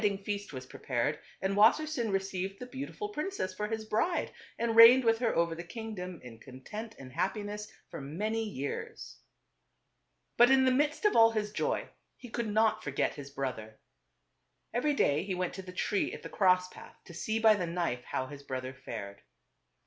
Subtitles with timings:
[0.01, 0.03] jj.
[0.03, 4.31] ding f ea st was prepared and Wassersein received the beautiful princess for his bride,
[4.57, 9.17] and reigned with her over the kingdom in content and happiness for many years.
[10.37, 11.87] But in the midst of all his joy,
[12.17, 13.77] he could not forget his brother.
[14.73, 17.67] Every day he went to the tree at the cross path to see by the
[17.67, 19.17] knife how his brother fared.
[19.17, 19.75] TWO BROTHERS.